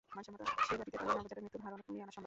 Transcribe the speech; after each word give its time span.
মানসম্মত 0.15 0.41
সেবা 0.67 0.83
দিতে 0.87 0.97
পারলে 0.97 1.13
নবজাতক 1.17 1.43
মৃত্যুর 1.43 1.63
হার 1.63 1.73
অনেক 1.75 1.85
কমিয়ে 1.87 2.03
আনা 2.03 2.11
সম্ভব। 2.13 2.19